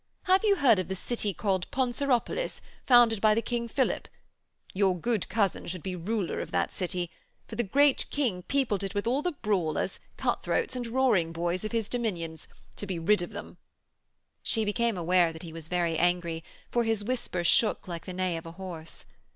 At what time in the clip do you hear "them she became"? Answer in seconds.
13.29-14.97